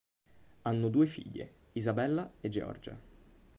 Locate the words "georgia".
2.49-2.99